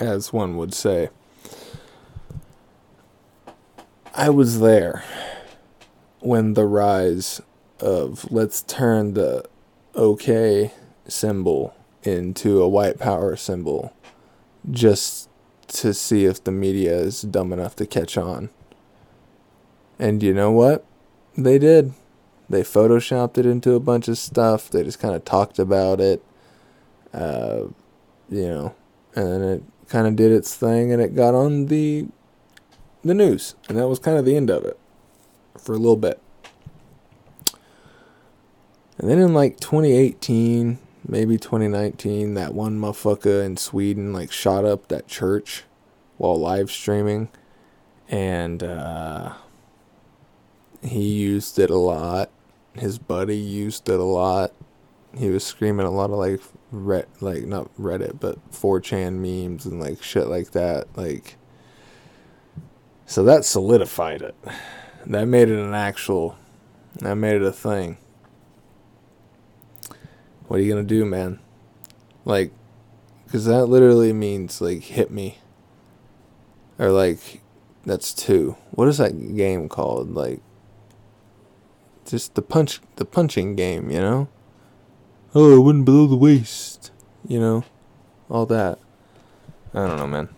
[0.00, 1.08] as one would say.
[4.12, 5.04] I was there
[6.18, 7.40] when the rise
[7.78, 9.44] of let's turn the
[9.94, 10.72] OK
[11.06, 13.94] symbol into a white power symbol
[14.68, 15.28] just
[15.68, 18.50] to see if the media is dumb enough to catch on.
[19.96, 20.84] And you know what?
[21.36, 21.94] They did.
[22.50, 24.68] They photoshopped it into a bunch of stuff.
[24.68, 26.20] They just kind of talked about it.
[27.14, 27.66] Uh,
[28.28, 28.74] you know,
[29.14, 32.06] and it kind of did its thing and it got on the
[33.02, 33.54] the news.
[33.68, 34.78] And that was kind of the end of it
[35.56, 36.20] for a little bit.
[38.98, 44.88] And then in like 2018, maybe 2019, that one motherfucker in Sweden like shot up
[44.88, 45.62] that church
[46.18, 47.28] while live streaming.
[48.08, 49.34] And uh,
[50.82, 52.30] he used it a lot.
[52.74, 54.52] His buddy used it a lot.
[55.16, 59.80] He was screaming a lot of like Red, like not Reddit, but 4chan memes and
[59.80, 60.86] like shit like that.
[60.96, 61.36] Like,
[63.06, 64.36] so that solidified it.
[65.06, 66.36] That made it an actual.
[66.96, 67.96] That made it a thing.
[70.46, 71.40] What are you gonna do, man?
[72.24, 72.52] Like,
[73.24, 75.38] because that literally means like hit me.
[76.78, 77.40] Or like,
[77.84, 78.56] that's two.
[78.70, 80.14] What is that game called?
[80.14, 80.40] Like,
[82.04, 84.28] just the punch, the punching game, you know?
[85.34, 86.90] Oh, I went below the waist,
[87.26, 87.64] you know,
[88.28, 88.78] all that.
[89.72, 90.28] I don't know, man.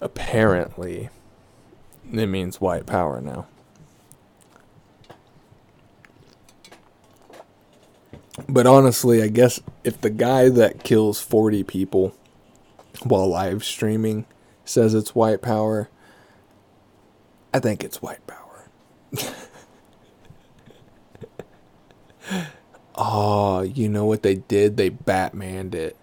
[0.00, 1.08] Apparently,
[2.12, 3.46] it means white power now.
[8.48, 12.14] But honestly, I guess if the guy that kills 40 people
[13.02, 14.26] while live streaming
[14.64, 15.88] says it's white power,
[17.52, 18.68] I think it's white power.
[22.94, 24.76] oh, you know what they did?
[24.76, 25.96] They Batmaned it.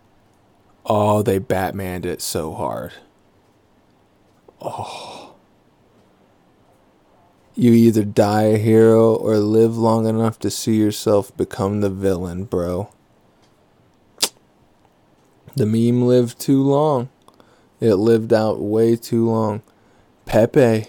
[0.85, 2.93] Oh, they Batmaned it so hard.
[4.61, 5.35] Oh.
[7.55, 12.45] You either die a hero or live long enough to see yourself become the villain,
[12.45, 12.89] bro.
[15.55, 17.09] The meme lived too long.
[17.79, 19.61] It lived out way too long.
[20.25, 20.85] Pepe,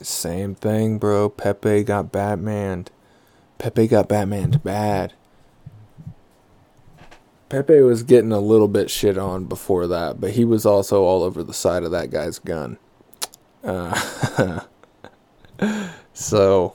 [0.00, 1.28] same thing, bro.
[1.28, 2.88] Pepe got Batmaned.
[3.60, 5.12] Pepe got Batmaned bad.
[7.50, 11.22] Pepe was getting a little bit shit on before that, but he was also all
[11.22, 12.78] over the side of that guy's gun.
[13.62, 14.60] Uh,
[16.14, 16.74] so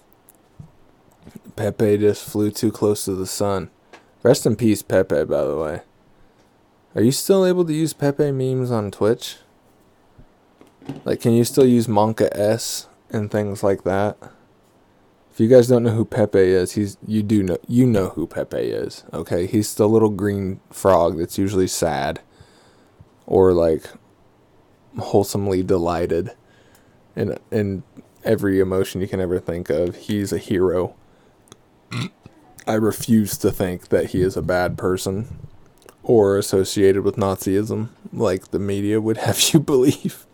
[1.56, 3.72] Pepe just flew too close to the sun.
[4.22, 5.82] Rest in peace, Pepe, by the way.
[6.94, 9.38] Are you still able to use Pepe memes on Twitch?
[11.04, 14.20] Like, can you still use Monka S and things like that?
[15.36, 18.26] If you guys don't know who Pepe is, he's you do know you know who
[18.26, 19.04] Pepe is.
[19.12, 22.22] Okay, he's the little green frog that's usually sad,
[23.26, 23.84] or like
[24.98, 26.32] wholesomely delighted,
[27.18, 27.84] in and
[28.24, 29.98] every emotion you can ever think of.
[29.98, 30.96] He's a hero.
[32.66, 35.50] I refuse to think that he is a bad person
[36.02, 40.26] or associated with Nazism like the media would have you believe.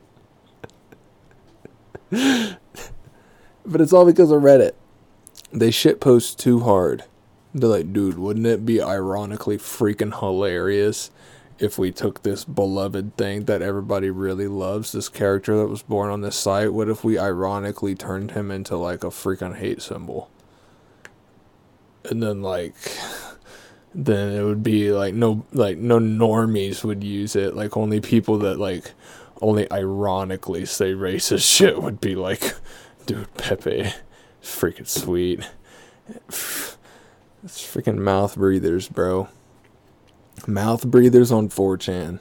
[2.12, 4.74] but it's all because of Reddit.
[5.52, 7.04] They shitpost too hard.
[7.54, 11.12] They're like, dude, wouldn't it be ironically freaking hilarious
[11.62, 16.10] if we took this beloved thing that everybody really loves, this character that was born
[16.10, 20.30] on this site, what if we ironically turned him into like a freaking hate symbol?
[22.10, 22.74] And then like
[23.94, 27.56] then it would be like no like no normies would use it.
[27.56, 28.94] Like only people that like
[29.40, 32.56] only ironically say racist shit would be like,
[33.06, 33.94] dude, Pepe,
[34.42, 35.50] freaking sweet.
[37.44, 39.28] It's freaking mouth breathers, bro.
[40.46, 42.20] Mouth breathers on 4chan.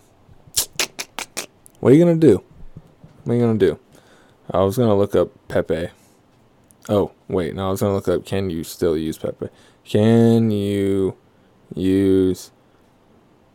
[1.80, 2.42] What are you gonna do?
[3.24, 3.78] What are you gonna do?
[4.50, 5.90] I was gonna look up Pepe.
[6.88, 9.48] Oh, wait, no, I was gonna look up can you still use Pepe?
[9.84, 11.18] Can you
[11.74, 12.50] use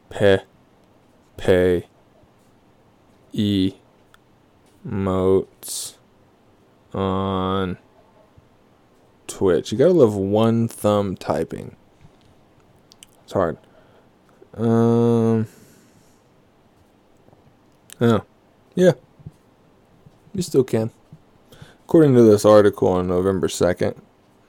[0.09, 0.43] Pepe
[4.85, 5.95] emotes
[6.93, 7.44] on
[9.45, 9.71] Twitch?
[9.71, 11.75] You gotta love one thumb typing.
[13.23, 13.57] It's hard.
[14.55, 15.45] Um.
[17.99, 18.21] Yeah.
[20.33, 20.89] You still can.
[21.83, 23.95] According to this article on November 2nd,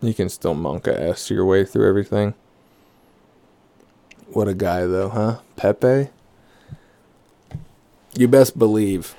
[0.01, 2.33] you can still Monka S your way through everything.
[4.29, 5.41] What a guy, though, huh?
[5.57, 6.09] Pepe?
[8.15, 9.15] You best believe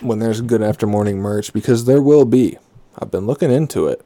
[0.00, 2.56] when there's good after morning merch, because there will be.
[2.98, 4.02] I've been looking into it,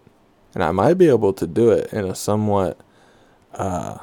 [0.56, 2.80] and I might be able to do it in a somewhat
[3.52, 3.98] uh,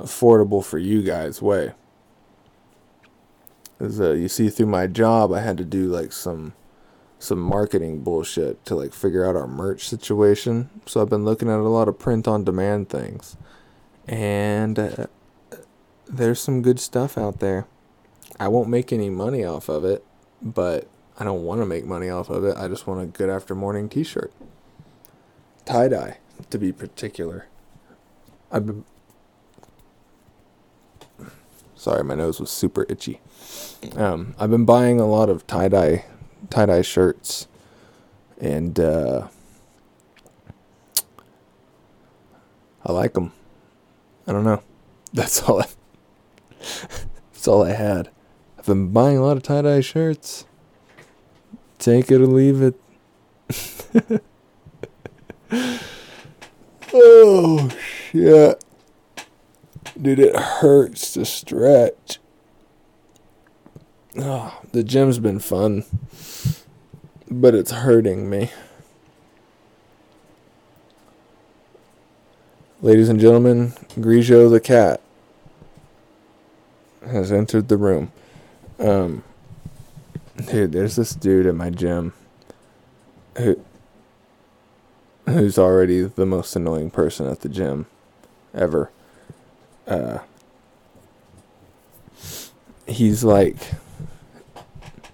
[0.00, 1.72] affordable for you guys way.
[3.78, 6.54] Cause uh, you see, through my job, I had to do like some
[7.18, 10.70] some marketing bullshit to like figure out our merch situation.
[10.86, 13.36] So I've been looking at a lot of print on demand things.
[14.08, 15.06] And uh,
[16.06, 17.66] there's some good stuff out there.
[18.40, 20.02] I won't make any money off of it,
[20.40, 20.88] but
[21.18, 22.56] I don't want to make money off of it.
[22.56, 24.32] I just want a good after morning t shirt.
[25.64, 26.18] Tie dye,
[26.50, 27.46] to be particular.
[28.52, 28.84] I've been.
[31.74, 33.20] Sorry, my nose was super itchy.
[33.96, 36.04] Um, I've been buying a lot of tie dye
[36.50, 37.48] tie dye shirts,
[38.40, 39.28] and uh,
[42.84, 43.32] I like them.
[44.26, 44.62] I don't know.
[45.12, 45.62] That's all.
[45.62, 45.66] I,
[47.32, 48.10] that's all I had.
[48.58, 50.44] I've been buying a lot of tie dye shirts.
[51.78, 52.74] Take it or leave it.
[56.92, 58.64] oh shit.
[60.00, 62.18] Dude, it hurts to stretch.
[64.18, 65.84] Oh, the gym's been fun,
[67.30, 68.50] but it's hurting me.
[72.82, 75.00] Ladies and gentlemen, Grigio the cat
[77.06, 78.12] has entered the room.
[78.78, 79.24] Um,
[80.36, 82.12] dude, there's this dude at my gym
[83.36, 83.60] who
[85.26, 87.86] who's already the most annoying person at the gym
[88.54, 88.90] ever.
[89.86, 90.18] Uh,
[92.86, 93.56] he's like,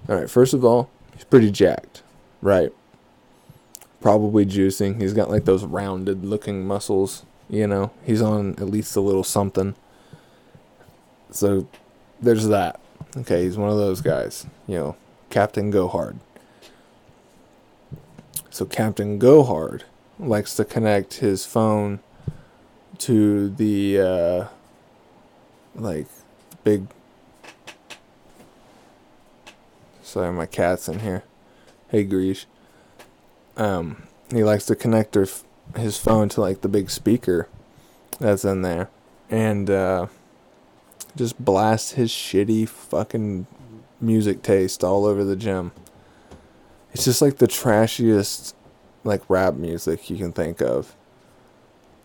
[0.08, 0.30] all right.
[0.30, 2.02] First of all, he's pretty jacked,
[2.40, 2.72] right?
[4.00, 5.00] Probably juicing.
[5.00, 7.24] He's got like those rounded looking muscles.
[7.48, 9.74] You know, he's on at least a little something.
[11.30, 11.66] So
[12.20, 12.80] there's that.
[13.16, 14.46] Okay, he's one of those guys.
[14.66, 14.96] You know,
[15.32, 16.18] Captain Gohard.
[18.50, 19.84] So Captain Gohard
[20.18, 22.00] likes to connect his phone
[22.98, 24.48] to the uh,
[25.74, 26.06] like
[26.64, 26.86] big.
[30.02, 31.24] Sorry, my cat's in here.
[31.88, 32.44] Hey, Greesh.
[33.56, 35.26] Um, he likes to connect her,
[35.76, 37.48] his phone to like the big speaker
[38.20, 38.90] that's in there,
[39.30, 40.08] and uh,
[41.16, 43.46] just blast his shitty fucking
[44.02, 45.72] music taste all over the gym.
[46.92, 48.54] It's just like the trashiest
[49.04, 50.94] like rap music you can think of.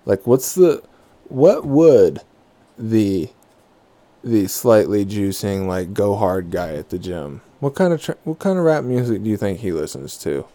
[0.06, 0.84] Like what's the
[1.30, 2.22] what would
[2.78, 3.30] the
[4.24, 8.40] the slightly juicing like go hard guy at the gym what kind of tra- what
[8.40, 10.46] kind of rap music do you think he listens to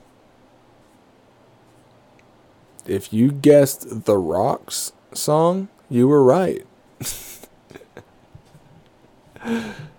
[2.86, 6.66] if you guessed the rocks song you were right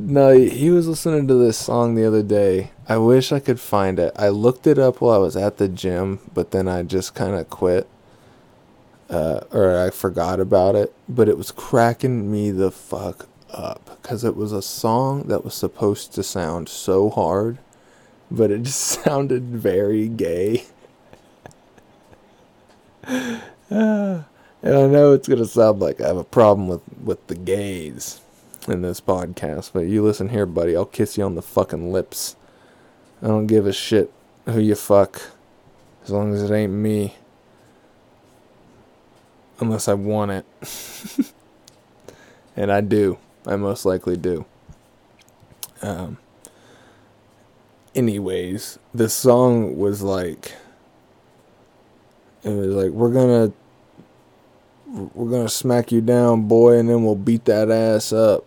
[0.00, 2.70] no he was listening to this song the other day.
[2.88, 4.12] I wish i could find it.
[4.16, 7.34] I looked it up while i was at the gym but then i just kind
[7.34, 7.88] of quit
[9.10, 14.22] uh, or I forgot about it, but it was cracking me the fuck up because
[14.22, 17.58] it was a song that was supposed to sound so hard,
[18.30, 20.64] but it just sounded very gay.
[23.04, 28.19] and I know it's gonna sound like I have a problem with with the gays
[28.68, 30.76] in this podcast, but you listen here, buddy.
[30.76, 32.36] I'll kiss you on the fucking lips.
[33.22, 34.12] I don't give a shit
[34.46, 35.22] who you fuck,
[36.04, 37.14] as long as it ain't me
[39.60, 40.46] unless I want it.
[42.56, 43.18] and I do.
[43.46, 44.44] I most likely do.
[45.82, 46.18] Um,
[47.94, 50.54] anyways, this song was like
[52.42, 53.52] it was like we're gonna
[54.86, 58.44] we're gonna smack you down, boy, and then we'll beat that ass up.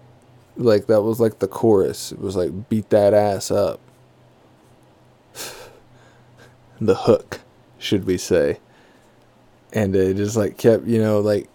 [0.56, 2.12] Like that was like the chorus.
[2.12, 3.80] It was like beat that ass up.
[6.82, 7.42] the hook,
[7.80, 8.60] should we say.
[9.72, 11.50] And it just like kept you know like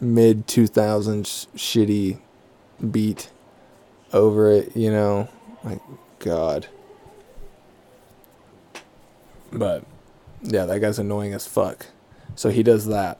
[0.00, 2.18] mid 2000s shitty
[2.90, 3.30] beat
[4.12, 5.28] over it you know.
[5.64, 5.80] Like
[6.18, 6.66] god.
[9.50, 9.84] But
[10.42, 11.86] yeah that guy's annoying as fuck.
[12.34, 13.18] So he does that.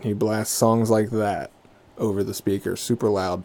[0.00, 1.50] He blasts songs like that
[1.96, 3.44] over the speaker super loud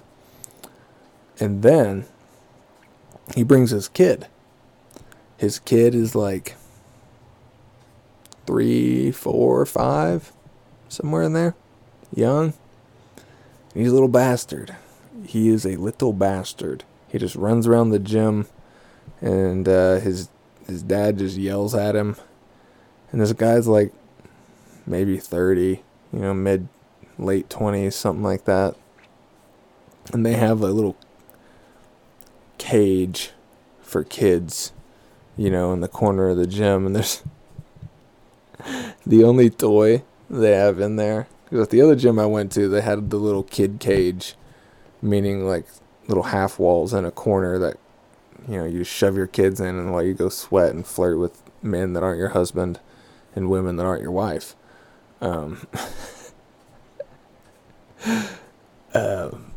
[1.40, 2.06] and then
[3.36, 4.28] he brings his kid
[5.40, 6.58] his kid is like
[8.46, 10.34] three four five
[10.90, 11.56] somewhere in there.
[12.14, 12.54] Young.
[13.74, 14.76] He's a little bastard.
[15.26, 16.84] He is a little bastard.
[17.08, 18.48] He just runs around the gym,
[19.22, 20.28] and uh, his
[20.68, 22.18] his dad just yells at him.
[23.14, 23.94] And this guy's like
[24.86, 26.68] maybe thirty, you know, mid
[27.18, 28.76] late twenties, something like that.
[30.12, 30.98] And they have a little
[32.60, 33.32] cage
[33.82, 34.72] for kids,
[35.36, 37.24] you know, in the corner of the gym, and there's
[39.08, 41.28] the only toy they have in there.
[41.46, 44.36] Because at the other gym I went to, they had the little kid cage,
[45.02, 45.66] meaning like
[46.08, 47.78] little half walls in a corner that
[48.48, 51.42] you know you shove your kids in and while you go sweat and flirt with
[51.62, 52.80] men that aren't your husband
[53.36, 54.56] and women that aren't your wife.
[55.22, 55.68] Um,
[58.94, 59.32] uh,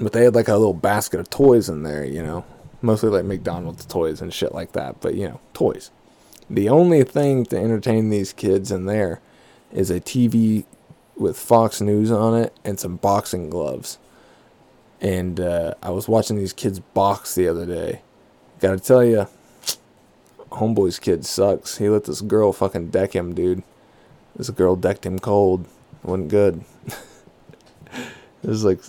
[0.00, 2.44] but they had like a little basket of toys in there, you know,
[2.82, 5.00] mostly like McDonald's toys and shit like that.
[5.00, 5.90] But you know, toys.
[6.50, 9.20] The only thing to entertain these kids in there
[9.72, 10.64] is a TV
[11.16, 13.98] with Fox News on it and some boxing gloves.
[15.00, 18.02] And uh, I was watching these kids box the other day.
[18.60, 19.26] Gotta tell you,
[20.52, 21.78] homeboy's kid sucks.
[21.78, 23.62] He let this girl fucking deck him, dude.
[24.36, 25.66] This girl decked him cold.
[26.02, 26.64] It wasn't good.
[28.42, 28.80] it was like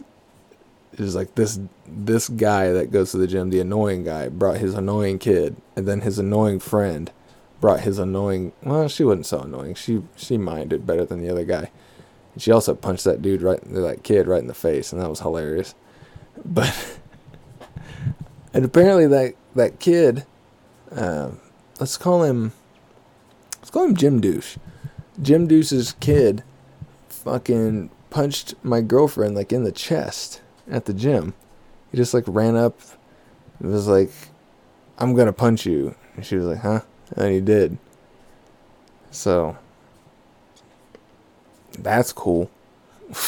[0.97, 4.57] it was like this this guy that goes to the gym, the annoying guy, brought
[4.57, 7.11] his annoying kid, and then his annoying friend
[7.59, 9.75] brought his annoying well, she wasn't so annoying.
[9.75, 11.69] She she minded better than the other guy.
[12.33, 15.09] And she also punched that dude right that kid right in the face, and that
[15.09, 15.75] was hilarious.
[16.45, 16.99] But
[18.53, 20.25] and apparently that that kid
[20.91, 21.31] uh,
[21.77, 22.53] let's call him
[23.57, 24.57] let's call him Jim Douche.
[25.21, 26.43] Jim Douche's kid
[27.09, 31.33] fucking punched my girlfriend like in the chest at the gym.
[31.91, 32.79] He just like ran up
[33.59, 34.11] and was like,
[34.97, 35.95] I'm gonna punch you.
[36.15, 36.81] And she was like, huh?
[37.15, 37.77] And he did.
[39.11, 39.57] So
[41.79, 42.49] that's cool.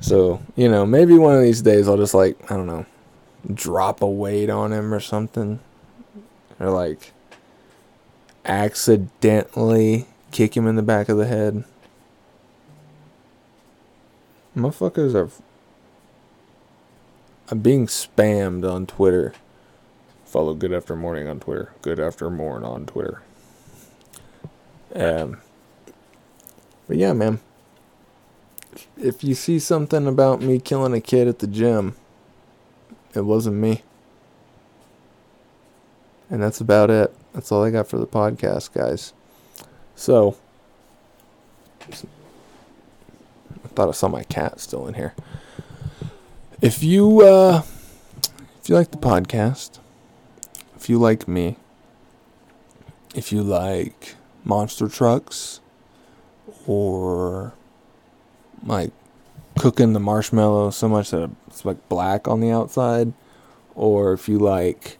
[0.00, 2.86] so, you know, maybe one of these days I'll just like, I don't know,
[3.52, 5.60] drop a weight on him or something.
[6.58, 7.12] Or like
[8.44, 11.64] accidentally kick him in the back of the head.
[14.56, 15.30] Motherfuckers are
[17.50, 19.32] I'm being spammed on Twitter.
[20.24, 21.72] Follow Good After Morning on Twitter.
[21.82, 23.22] Good After Morn on Twitter.
[24.94, 25.38] Um,
[26.86, 27.40] but yeah, man.
[28.96, 31.96] If you see something about me killing a kid at the gym,
[33.14, 33.82] it wasn't me.
[36.28, 37.12] And that's about it.
[37.32, 39.12] That's all I got for the podcast, guys.
[39.96, 40.36] So,
[43.74, 45.14] thought I saw my cat still in here.
[46.60, 47.62] If you uh,
[48.60, 49.78] if you like the podcast,
[50.76, 51.56] if you like me,
[53.14, 54.14] if you like
[54.44, 55.60] monster trucks,
[56.66, 57.54] or
[58.64, 58.92] like
[59.58, 63.12] cooking the marshmallow so much that it's like black on the outside,
[63.74, 64.98] or if you like,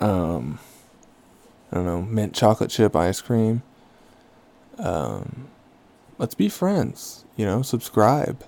[0.00, 0.58] um,
[1.72, 3.62] I don't know, mint chocolate chip ice cream.
[4.78, 5.48] Um,
[6.18, 7.24] let's be friends.
[7.36, 8.44] You know, subscribe.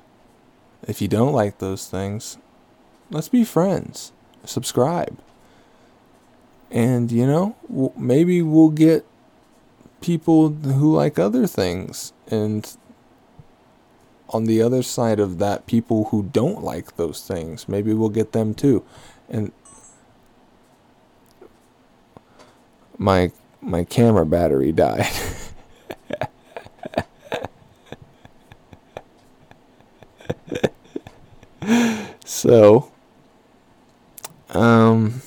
[0.86, 2.38] If you don't like those things,
[3.10, 4.12] let's be friends.
[4.44, 5.18] Subscribe.
[6.70, 7.56] And, you know,
[7.96, 9.04] maybe we'll get
[10.00, 12.12] people who like other things.
[12.28, 12.76] And
[14.30, 17.68] on the other side of that, people who don't like those things.
[17.68, 18.84] Maybe we'll get them too.
[19.28, 19.52] And
[22.98, 25.06] my my camera battery died.
[32.48, 32.90] so
[34.50, 35.20] um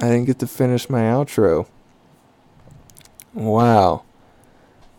[0.00, 1.66] I didn't get to finish my outro.
[3.34, 4.02] Wow.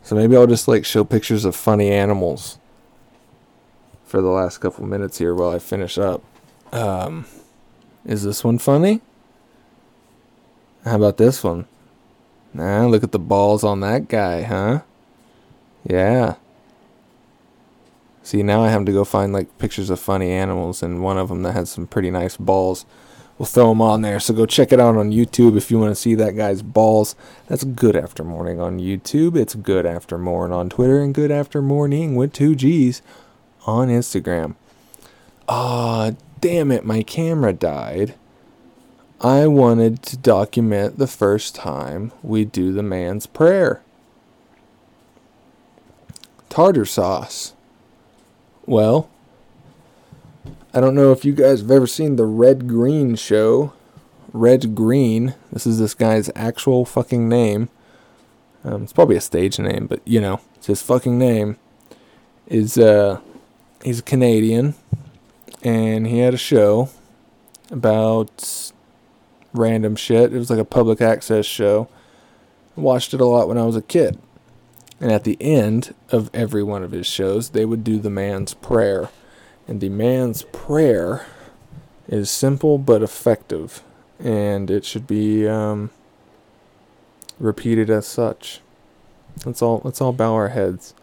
[0.02, 2.58] So maybe I'll just like show pictures of funny animals
[4.06, 6.22] for the last couple minutes here while I finish up.
[6.72, 7.26] Um,
[8.06, 9.02] is this one funny?
[10.86, 11.66] How about this one?
[12.54, 14.82] Nah, look at the balls on that guy, huh?
[15.86, 16.36] Yeah.
[18.24, 21.28] See, now I have to go find like pictures of funny animals, and one of
[21.30, 22.86] them that has some pretty nice balls.
[23.38, 24.20] We'll throw them on there.
[24.20, 27.16] So go check it out on YouTube if you want to see that guy's balls.
[27.48, 29.36] That's Good After Morning on YouTube.
[29.36, 33.02] It's Good After Morning on Twitter and Good After Morning with two G's
[33.66, 34.56] on Instagram.
[35.50, 38.16] Ah, damn it, my camera died.
[39.20, 43.82] I wanted to document the first time we do the man's prayer.
[46.50, 47.54] Tartar sauce.
[48.66, 49.10] Well,
[50.74, 53.74] I don't know if you guys have ever seen the Red Green show.
[54.32, 55.36] Red Green.
[55.52, 57.70] This is this guy's actual fucking name.
[58.64, 61.58] Um, it's probably a stage name, but you know, it's his fucking name.
[62.48, 63.20] Is uh,
[63.84, 64.76] he's a Canadian,
[65.62, 66.90] and he had a show
[67.70, 68.72] about
[69.54, 70.34] random shit.
[70.34, 71.90] It was like a public access show.
[72.78, 74.18] I watched it a lot when I was a kid.
[75.00, 78.54] And at the end of every one of his shows, they would do the man's
[78.54, 79.10] prayer.
[79.68, 81.26] And the man's prayer
[82.08, 83.84] is simple but effective,
[84.20, 85.90] and it should be um,
[87.40, 88.62] repeated as such.
[89.46, 90.94] Let's all let's all bow our heads.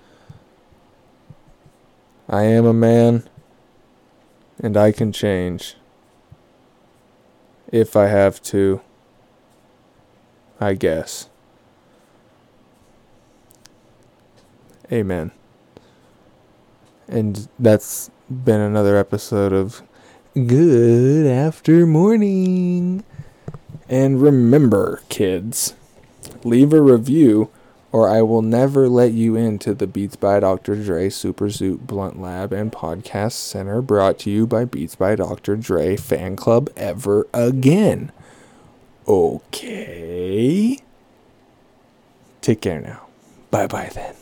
[2.28, 3.28] I am a man,
[4.62, 5.76] and I can change.
[7.72, 8.80] if I have to.
[10.60, 11.29] I guess.
[14.92, 15.30] Amen.
[17.08, 19.82] And that's been another episode of
[20.34, 23.04] Good After Morning.
[23.88, 25.74] And remember, kids,
[26.44, 27.50] leave a review
[27.92, 30.76] or I will never let you into the Beats by Dr.
[30.76, 35.56] Dre Super Zoot Blunt Lab and Podcast Center brought to you by Beats by Dr.
[35.56, 38.12] Dre Fan Club ever again.
[39.08, 40.78] Okay.
[42.40, 43.06] Take care now.
[43.50, 44.19] Bye bye then.